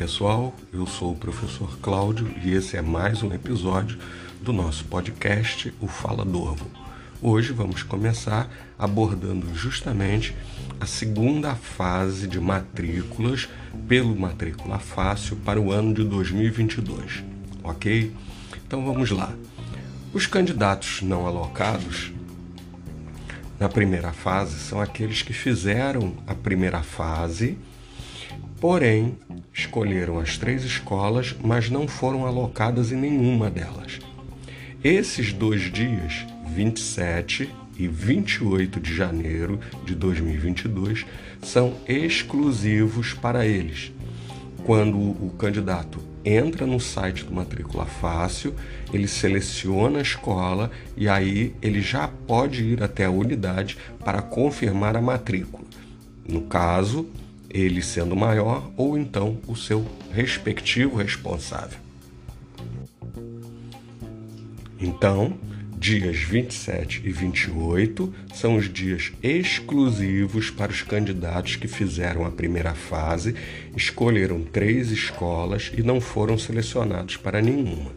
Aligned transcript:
pessoal, 0.00 0.54
eu 0.72 0.86
sou 0.86 1.12
o 1.12 1.14
professor 1.14 1.78
Cláudio 1.78 2.34
e 2.42 2.54
esse 2.54 2.74
é 2.74 2.80
mais 2.80 3.22
um 3.22 3.34
episódio 3.34 3.98
do 4.40 4.50
nosso 4.50 4.86
podcast, 4.86 5.74
o 5.78 5.86
Fala 5.86 6.24
Dorvo. 6.24 6.64
Hoje 7.20 7.52
vamos 7.52 7.82
começar 7.82 8.50
abordando 8.78 9.54
justamente 9.54 10.34
a 10.80 10.86
segunda 10.86 11.54
fase 11.54 12.26
de 12.26 12.40
matrículas 12.40 13.46
pelo 13.86 14.18
Matrícula 14.18 14.78
Fácil 14.78 15.36
para 15.36 15.60
o 15.60 15.70
ano 15.70 15.92
de 15.92 16.02
2022, 16.04 17.22
ok? 17.62 18.10
Então 18.66 18.82
vamos 18.82 19.10
lá. 19.10 19.34
Os 20.14 20.26
candidatos 20.26 21.02
não 21.02 21.26
alocados 21.26 22.10
na 23.58 23.68
primeira 23.68 24.14
fase 24.14 24.58
são 24.60 24.80
aqueles 24.80 25.20
que 25.20 25.34
fizeram 25.34 26.14
a 26.26 26.34
primeira 26.34 26.82
fase 26.82 27.58
Porém, 28.60 29.16
escolheram 29.52 30.18
as 30.18 30.38
três 30.38 30.64
escolas, 30.64 31.34
mas 31.42 31.68
não 31.68 31.88
foram 31.88 32.26
alocadas 32.26 32.92
em 32.92 32.96
nenhuma 32.96 33.50
delas. 33.50 33.98
Esses 34.82 35.32
dois 35.32 35.70
dias, 35.70 36.26
27 36.54 37.50
e 37.78 37.86
28 37.86 38.80
de 38.80 38.94
janeiro 38.94 39.60
de 39.84 39.94
2022, 39.94 41.04
são 41.42 41.74
exclusivos 41.86 43.12
para 43.12 43.46
eles. 43.46 43.92
Quando 44.64 44.98
o 44.98 45.34
candidato 45.38 46.00
entra 46.24 46.66
no 46.66 46.78
site 46.78 47.24
do 47.24 47.32
Matrícula 47.32 47.86
Fácil, 47.86 48.54
ele 48.92 49.08
seleciona 49.08 49.98
a 49.98 50.02
escola 50.02 50.70
e 50.96 51.08
aí 51.08 51.54
ele 51.62 51.80
já 51.80 52.08
pode 52.08 52.62
ir 52.62 52.82
até 52.82 53.06
a 53.06 53.10
unidade 53.10 53.78
para 54.04 54.20
confirmar 54.20 54.96
a 54.96 55.00
matrícula. 55.00 55.64
No 56.28 56.42
caso, 56.42 57.08
ele 57.50 57.82
sendo 57.82 58.14
maior 58.14 58.70
ou 58.76 58.96
então 58.96 59.38
o 59.46 59.56
seu 59.56 59.86
respectivo 60.12 60.96
responsável. 60.96 61.78
Então, 64.78 65.36
dias 65.76 66.18
27 66.18 67.02
e 67.04 67.10
28 67.10 68.14
são 68.34 68.56
os 68.56 68.70
dias 68.70 69.12
exclusivos 69.22 70.50
para 70.50 70.70
os 70.70 70.82
candidatos 70.82 71.56
que 71.56 71.66
fizeram 71.66 72.24
a 72.24 72.30
primeira 72.30 72.74
fase, 72.74 73.34
escolheram 73.76 74.42
três 74.42 74.90
escolas 74.90 75.72
e 75.76 75.82
não 75.82 76.00
foram 76.00 76.38
selecionados 76.38 77.16
para 77.16 77.40
nenhuma. 77.40 77.92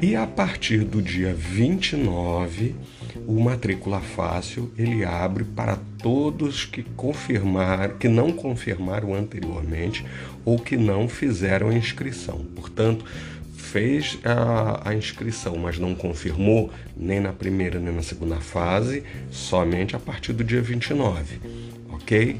E 0.00 0.16
a 0.16 0.26
partir 0.26 0.78
do 0.78 1.00
dia 1.00 1.32
29, 1.32 2.74
o 3.26 3.40
matrícula 3.40 4.00
fácil 4.00 4.70
ele 4.76 5.04
abre 5.04 5.44
para 5.44 5.78
todos 6.02 6.64
que 6.64 6.82
confirmar, 6.82 7.90
que 7.98 8.08
não 8.08 8.32
confirmaram 8.32 9.14
anteriormente 9.14 10.04
ou 10.44 10.58
que 10.58 10.76
não 10.76 11.08
fizeram 11.08 11.68
a 11.68 11.74
inscrição. 11.74 12.44
Portanto, 12.54 13.04
fez 13.56 14.18
a, 14.24 14.90
a, 14.90 14.94
inscrição, 14.94 15.56
mas 15.56 15.78
não 15.78 15.94
confirmou 15.94 16.70
nem 16.96 17.20
na 17.20 17.32
primeira 17.32 17.78
nem 17.78 17.94
na 17.94 18.02
segunda 18.02 18.36
fase, 18.36 19.02
somente 19.30 19.96
a 19.96 19.98
partir 19.98 20.32
do 20.32 20.44
dia 20.44 20.60
29, 20.60 21.40
ok? 21.90 22.38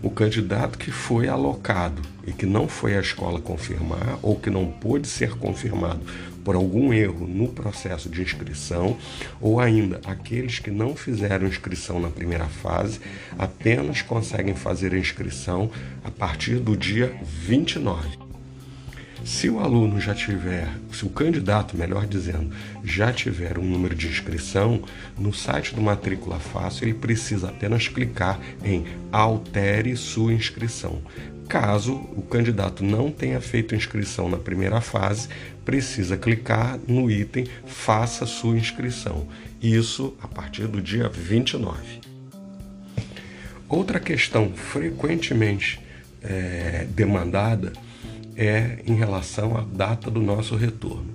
O 0.00 0.10
candidato 0.10 0.78
que 0.78 0.92
foi 0.92 1.26
alocado 1.26 2.00
e 2.24 2.32
que 2.32 2.46
não 2.46 2.68
foi 2.68 2.96
à 2.96 3.00
escola 3.00 3.40
confirmar 3.40 4.18
ou 4.22 4.38
que 4.38 4.50
não 4.50 4.66
pôde 4.66 5.08
ser 5.08 5.34
confirmado 5.36 6.00
por 6.48 6.54
algum 6.54 6.94
erro 6.94 7.26
no 7.26 7.48
processo 7.48 8.08
de 8.08 8.22
inscrição, 8.22 8.96
ou 9.38 9.60
ainda 9.60 10.00
aqueles 10.06 10.58
que 10.58 10.70
não 10.70 10.96
fizeram 10.96 11.46
inscrição 11.46 12.00
na 12.00 12.08
primeira 12.08 12.46
fase, 12.46 13.00
apenas 13.38 14.00
conseguem 14.00 14.54
fazer 14.54 14.94
a 14.94 14.98
inscrição 14.98 15.70
a 16.02 16.10
partir 16.10 16.54
do 16.54 16.74
dia 16.74 17.14
29. 17.22 18.16
Se 19.26 19.50
o 19.50 19.60
aluno 19.60 20.00
já 20.00 20.14
tiver, 20.14 20.66
se 20.90 21.04
o 21.04 21.10
candidato, 21.10 21.76
melhor 21.76 22.06
dizendo, 22.06 22.50
já 22.82 23.12
tiver 23.12 23.58
um 23.58 23.64
número 23.64 23.94
de 23.94 24.06
inscrição, 24.06 24.82
no 25.18 25.34
site 25.34 25.74
do 25.74 25.82
Matrícula 25.82 26.38
Fácil 26.38 26.84
ele 26.84 26.94
precisa 26.94 27.50
apenas 27.50 27.88
clicar 27.88 28.40
em 28.64 28.86
Altere 29.12 29.94
sua 29.98 30.32
inscrição. 30.32 31.02
Caso 31.48 31.94
o 31.94 32.20
candidato 32.20 32.84
não 32.84 33.10
tenha 33.10 33.40
feito 33.40 33.74
inscrição 33.74 34.28
na 34.28 34.36
primeira 34.36 34.82
fase, 34.82 35.28
precisa 35.68 36.16
clicar 36.16 36.80
no 36.88 37.10
item 37.10 37.46
Faça 37.66 38.24
sua 38.24 38.56
inscrição. 38.56 39.28
Isso 39.60 40.16
a 40.18 40.26
partir 40.26 40.66
do 40.66 40.80
dia 40.80 41.10
29. 41.10 42.00
Outra 43.68 44.00
questão 44.00 44.50
frequentemente 44.54 45.78
é, 46.22 46.86
demandada 46.88 47.74
é 48.34 48.78
em 48.86 48.94
relação 48.94 49.58
à 49.58 49.60
data 49.60 50.10
do 50.10 50.22
nosso 50.22 50.56
retorno. 50.56 51.14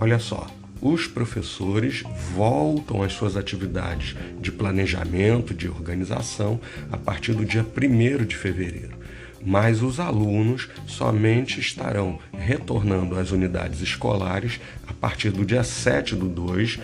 Olha 0.00 0.18
só, 0.18 0.46
os 0.80 1.06
professores 1.06 2.04
voltam 2.34 3.02
às 3.02 3.12
suas 3.12 3.36
atividades 3.36 4.16
de 4.40 4.50
planejamento, 4.50 5.52
de 5.52 5.68
organização, 5.68 6.58
a 6.90 6.96
partir 6.96 7.34
do 7.34 7.44
dia 7.44 7.62
1 7.62 8.24
de 8.24 8.34
fevereiro. 8.34 9.03
Mas 9.44 9.82
os 9.82 10.00
alunos 10.00 10.68
somente 10.86 11.60
estarão 11.60 12.18
retornando 12.32 13.18
às 13.18 13.30
unidades 13.30 13.80
escolares 13.80 14.60
a 14.88 14.92
partir 14.92 15.30
do 15.30 15.44
dia 15.44 15.62
7 15.62 16.14
do 16.14 16.28
2, 16.28 16.80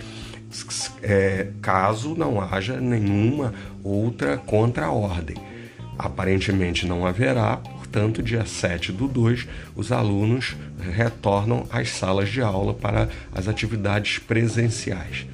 é, 1.01 1.47
caso 1.61 2.15
não 2.15 2.39
haja 2.39 2.79
nenhuma 2.79 3.53
outra 3.83 4.37
contra-ordem. 4.37 5.37
Aparentemente 5.97 6.85
não 6.85 7.05
haverá, 7.05 7.61
Portanto, 7.91 8.23
dia 8.23 8.45
7 8.45 8.93
do 8.93 9.05
2, 9.05 9.49
os 9.75 9.91
alunos 9.91 10.55
retornam 10.79 11.67
às 11.69 11.89
salas 11.89 12.29
de 12.29 12.41
aula 12.41 12.73
para 12.73 13.09
as 13.33 13.49
atividades 13.49 14.17
presenciais. 14.17 15.25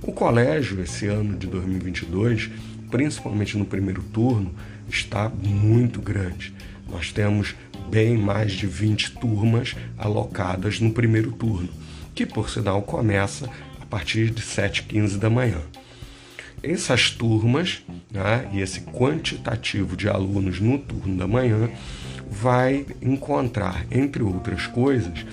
O 0.00 0.10
colégio, 0.10 0.80
esse 0.80 1.06
ano 1.08 1.36
de 1.36 1.46
2022, 1.46 2.50
principalmente 2.90 3.58
no 3.58 3.66
primeiro 3.66 4.02
turno, 4.02 4.54
está 4.90 5.28
muito 5.28 6.00
grande. 6.00 6.52
Nós 6.88 7.12
temos 7.12 7.54
bem 7.88 8.16
mais 8.16 8.52
de 8.52 8.66
20 8.66 9.12
turmas 9.12 9.74
alocadas 9.96 10.80
no 10.80 10.92
primeiro 10.92 11.32
turno, 11.32 11.68
que 12.14 12.26
por 12.26 12.50
sinal 12.50 12.82
começa 12.82 13.48
a 13.80 13.86
partir 13.86 14.30
de 14.30 14.42
7h15 14.42 15.16
da 15.18 15.30
manhã. 15.30 15.60
Essas 16.62 17.10
turmas 17.10 17.82
né, 18.10 18.48
e 18.52 18.60
esse 18.60 18.82
quantitativo 18.82 19.96
de 19.96 20.08
alunos 20.08 20.60
no 20.60 20.78
turno 20.78 21.16
da 21.16 21.26
manhã 21.26 21.70
vai 22.30 22.86
encontrar, 23.00 23.86
entre 23.90 24.22
outras 24.22 24.66
coisas, 24.66 25.24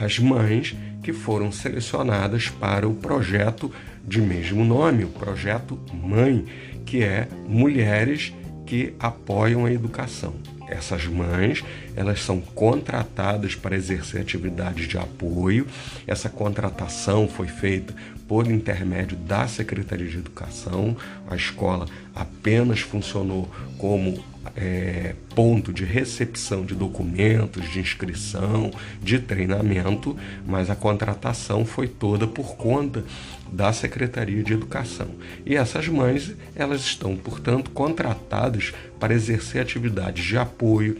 as 0.00 0.18
mães 0.18 0.74
que 1.02 1.12
foram 1.12 1.52
selecionadas 1.52 2.48
para 2.48 2.88
o 2.88 2.94
projeto 2.94 3.70
de 4.06 4.20
mesmo 4.20 4.64
nome, 4.64 5.04
o 5.04 5.08
projeto 5.08 5.78
Mãe, 5.92 6.44
que 6.84 7.02
é 7.02 7.28
Mulheres 7.46 8.32
que 8.66 8.94
Apoiam 8.98 9.66
a 9.66 9.72
Educação. 9.72 10.34
Essas 10.66 11.06
mães, 11.06 11.62
elas 11.94 12.22
são 12.22 12.40
contratadas 12.40 13.54
para 13.54 13.76
exercer 13.76 14.20
atividades 14.20 14.88
de 14.88 14.96
apoio. 14.96 15.66
Essa 16.06 16.28
contratação 16.28 17.28
foi 17.28 17.48
feita 17.48 17.94
por 18.26 18.50
intermédio 18.50 19.16
da 19.16 19.46
Secretaria 19.46 20.08
de 20.08 20.18
Educação. 20.18 20.96
A 21.28 21.36
escola 21.36 21.86
apenas 22.14 22.80
funcionou 22.80 23.50
como 23.76 24.24
é, 24.56 25.14
ponto 25.34 25.72
de 25.72 25.84
recepção 25.84 26.64
de 26.64 26.74
documentos, 26.74 27.70
de 27.70 27.80
inscrição, 27.80 28.70
de 29.02 29.18
treinamento, 29.18 30.16
mas 30.46 30.70
a 30.70 30.76
contratação 30.76 31.64
foi 31.64 31.88
toda 31.88 32.26
por 32.26 32.56
conta 32.56 33.04
da 33.50 33.72
Secretaria 33.72 34.42
de 34.42 34.52
Educação. 34.52 35.08
E 35.44 35.54
essas 35.54 35.88
mães, 35.88 36.34
elas 36.54 36.80
estão, 36.80 37.16
portanto, 37.16 37.70
contratadas 37.70 38.72
para 38.98 39.14
exercer 39.14 39.60
atividades 39.60 40.24
de 40.24 40.36
apoio, 40.36 40.98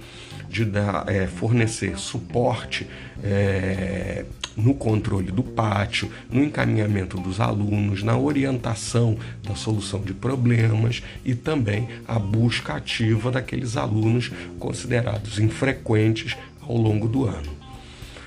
de 0.49 0.65
dar, 0.65 1.05
é, 1.09 1.27
fornecer 1.27 1.99
suporte 1.99 2.87
é, 3.23 4.25
no 4.57 4.75
controle 4.75 5.31
do 5.31 5.43
pátio, 5.43 6.11
no 6.31 6.43
encaminhamento 6.43 7.19
dos 7.19 7.41
alunos, 7.41 8.03
na 8.03 8.17
orientação 8.17 9.17
da 9.43 9.55
solução 9.55 10.01
de 10.01 10.15
problemas 10.15 11.03
e 11.25 11.35
também 11.35 11.89
a 12.07 12.19
busca 12.19 12.75
ativa 12.75 13.31
daqueles 13.31 13.77
alunos 13.77 14.31
considerados 14.59 15.39
infrequentes 15.39 16.37
ao 16.61 16.77
longo 16.77 17.09
do 17.09 17.25
ano. 17.25 17.53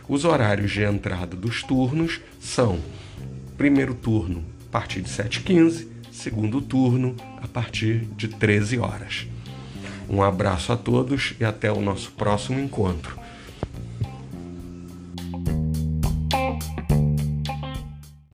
Os 0.07 0.24
horários 0.24 0.71
de 0.71 0.83
entrada 0.83 1.35
dos 1.35 1.63
turnos 1.63 2.21
são 2.39 2.80
primeiro 3.57 3.94
turno 3.94 4.44
a 4.68 4.71
partir 4.71 5.01
de 5.01 5.09
7h15, 5.09 5.88
segundo 6.12 6.62
turno 6.62 7.15
a 7.41 7.47
partir 7.47 8.06
de 8.15 8.27
13 8.27 8.80
horas. 8.80 9.27
Um 10.09 10.21
abraço 10.23 10.71
a 10.71 10.77
todos 10.77 11.33
e 11.39 11.44
até 11.44 11.71
o 11.71 11.81
nosso 11.81 12.12
próximo 12.12 12.59
encontro. 12.59 13.19